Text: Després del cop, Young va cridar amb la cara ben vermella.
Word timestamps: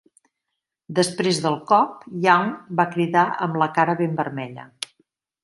Després 0.99 1.41
del 1.43 1.57
cop, 1.71 2.07
Young 2.23 2.49
va 2.81 2.87
cridar 2.97 3.27
amb 3.49 3.61
la 3.65 3.69
cara 3.79 3.97
ben 4.03 4.19
vermella. 4.25 4.67